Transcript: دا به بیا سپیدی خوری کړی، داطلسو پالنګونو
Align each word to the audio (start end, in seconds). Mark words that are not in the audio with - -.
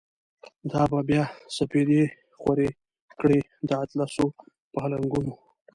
دا 0.71 0.81
به 0.91 0.99
بیا 1.07 1.25
سپیدی 1.57 2.01
خوری 2.41 2.69
کړی، 3.19 3.37
داطلسو 3.69 4.25
پالنګونو 4.73 5.33